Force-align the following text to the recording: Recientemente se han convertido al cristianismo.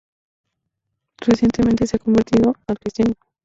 Recientemente 1.19 1.85
se 1.85 1.97
han 1.97 2.03
convertido 2.05 2.55
al 2.65 2.79
cristianismo. 2.79 3.23